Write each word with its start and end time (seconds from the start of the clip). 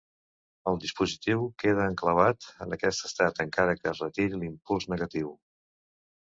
El 0.69 0.77
dispositiu 0.85 1.43
queda 1.63 1.85
enclavat 1.89 2.47
en 2.67 2.73
aquest 2.79 3.05
estat, 3.11 3.43
encara 3.45 3.77
que 3.81 3.89
es 3.93 4.03
retiri 4.07 4.41
l'impuls 4.41 4.91
negatiu. 4.95 5.31